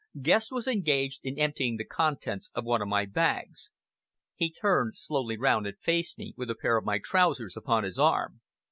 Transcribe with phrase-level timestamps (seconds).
[0.19, 3.71] Guest was engaged in emptying the contents of one of my bags.
[4.33, 7.99] He turned slowly round and faced me, with a pair of my trousers upon his
[7.99, 8.41] arm.